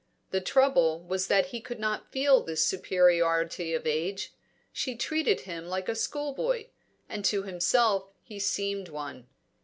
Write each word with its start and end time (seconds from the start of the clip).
The 0.31 0.41
trouble 0.41 1.03
was 1.03 1.27
that 1.27 1.49
he 1.53 1.61
could 1.61 1.79
not 1.79 2.11
feel 2.11 2.41
this 2.41 2.65
superiority 2.65 3.75
of 3.75 3.85
age; 3.85 4.33
she 4.73 4.95
treated 4.95 5.41
him 5.41 5.67
like 5.67 5.87
a 5.87 5.93
schoolboy, 5.93 6.69
and 7.07 7.23
to 7.25 7.43
himself 7.43 8.09
he 8.23 8.39
seemed 8.39 8.89
one. 8.89 9.27